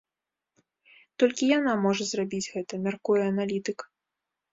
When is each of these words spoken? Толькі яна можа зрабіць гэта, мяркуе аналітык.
Толькі 1.23 1.49
яна 1.57 1.75
можа 1.83 2.07
зрабіць 2.11 2.47
гэта, 2.55 2.73
мяркуе 2.87 3.21
аналітык. 3.31 3.79